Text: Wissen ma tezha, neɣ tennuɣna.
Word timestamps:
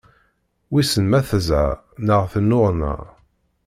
Wissen 0.71 1.05
ma 1.09 1.19
tezha, 1.29 1.63
neɣ 2.05 2.21
tennuɣna. 2.31 2.93